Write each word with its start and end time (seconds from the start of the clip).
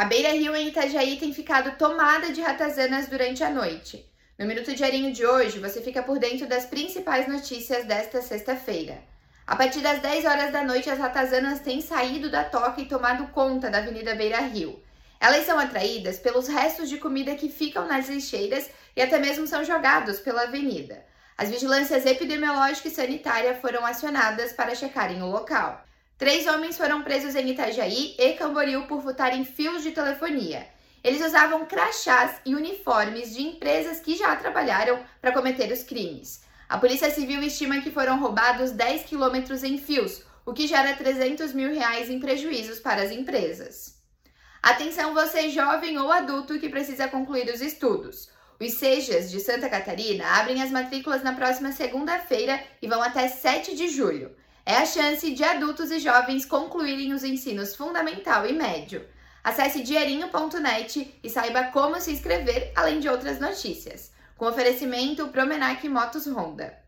A 0.00 0.06
Beira 0.06 0.30
Rio 0.30 0.56
em 0.56 0.68
Itajaí 0.68 1.18
tem 1.18 1.30
ficado 1.30 1.76
tomada 1.76 2.32
de 2.32 2.40
ratazanas 2.40 3.06
durante 3.06 3.44
a 3.44 3.50
noite. 3.50 4.10
No 4.38 4.46
Minuto 4.46 4.74
Diarinho 4.74 5.12
de 5.12 5.26
hoje, 5.26 5.58
você 5.58 5.82
fica 5.82 6.02
por 6.02 6.18
dentro 6.18 6.46
das 6.46 6.64
principais 6.64 7.28
notícias 7.28 7.84
desta 7.84 8.22
sexta-feira. 8.22 8.96
A 9.46 9.54
partir 9.54 9.82
das 9.82 10.00
10 10.00 10.24
horas 10.24 10.52
da 10.52 10.64
noite, 10.64 10.88
as 10.88 10.98
ratazanas 10.98 11.60
têm 11.60 11.82
saído 11.82 12.30
da 12.30 12.42
toca 12.42 12.80
e 12.80 12.86
tomado 12.86 13.26
conta 13.26 13.68
da 13.68 13.76
Avenida 13.76 14.14
Beira 14.14 14.40
Rio. 14.40 14.82
Elas 15.20 15.44
são 15.44 15.58
atraídas 15.58 16.18
pelos 16.18 16.48
restos 16.48 16.88
de 16.88 16.96
comida 16.96 17.34
que 17.34 17.50
ficam 17.50 17.86
nas 17.86 18.08
lixeiras 18.08 18.70
e 18.96 19.02
até 19.02 19.18
mesmo 19.18 19.46
são 19.46 19.62
jogados 19.62 20.18
pela 20.18 20.44
avenida. 20.44 21.04
As 21.36 21.50
vigilâncias 21.50 22.06
epidemiológica 22.06 22.88
e 22.88 22.90
sanitária 22.90 23.54
foram 23.56 23.84
acionadas 23.84 24.54
para 24.54 24.74
checarem 24.74 25.22
o 25.22 25.26
local. 25.26 25.84
Três 26.20 26.46
homens 26.46 26.76
foram 26.76 27.00
presos 27.00 27.34
em 27.34 27.48
Itajaí 27.48 28.14
e 28.18 28.34
Camboriú 28.34 28.82
por 28.86 29.02
furtarem 29.02 29.42
fios 29.42 29.82
de 29.82 29.90
telefonia. 29.90 30.68
Eles 31.02 31.24
usavam 31.24 31.64
crachás 31.64 32.42
e 32.44 32.54
uniformes 32.54 33.34
de 33.34 33.40
empresas 33.40 34.00
que 34.00 34.14
já 34.14 34.36
trabalharam 34.36 35.02
para 35.18 35.32
cometer 35.32 35.72
os 35.72 35.82
crimes. 35.82 36.42
A 36.68 36.76
Polícia 36.76 37.10
Civil 37.10 37.42
estima 37.42 37.80
que 37.80 37.90
foram 37.90 38.20
roubados 38.20 38.70
10 38.70 39.04
quilômetros 39.04 39.64
em 39.64 39.78
fios, 39.78 40.22
o 40.44 40.52
que 40.52 40.66
gera 40.66 40.94
300 40.94 41.54
mil 41.54 41.72
reais 41.72 42.10
em 42.10 42.20
prejuízos 42.20 42.80
para 42.80 43.00
as 43.00 43.10
empresas. 43.10 43.98
Atenção 44.62 45.14
você 45.14 45.48
jovem 45.48 45.96
ou 45.96 46.12
adulto 46.12 46.60
que 46.60 46.68
precisa 46.68 47.08
concluir 47.08 47.48
os 47.48 47.62
estudos. 47.62 48.28
Os 48.60 48.74
SEJAs 48.74 49.30
de 49.30 49.40
Santa 49.40 49.70
Catarina 49.70 50.26
abrem 50.38 50.62
as 50.62 50.70
matrículas 50.70 51.22
na 51.22 51.32
próxima 51.32 51.72
segunda-feira 51.72 52.62
e 52.82 52.86
vão 52.86 53.02
até 53.02 53.26
7 53.26 53.74
de 53.74 53.88
julho. 53.88 54.30
É 54.70 54.76
a 54.76 54.86
chance 54.86 55.28
de 55.32 55.42
adultos 55.42 55.90
e 55.90 55.98
jovens 55.98 56.46
concluírem 56.46 57.12
os 57.12 57.24
ensinos 57.24 57.74
fundamental 57.74 58.46
e 58.46 58.52
médio. 58.52 59.04
Acesse 59.42 59.82
dinheirinho.net 59.82 61.18
e 61.24 61.28
saiba 61.28 61.64
como 61.72 62.00
se 62.00 62.12
inscrever, 62.12 62.70
além 62.76 63.00
de 63.00 63.08
outras 63.08 63.40
notícias. 63.40 64.12
Com 64.36 64.46
oferecimento 64.46 65.26
Promenac 65.26 65.88
Motos 65.88 66.24
Honda. 66.28 66.80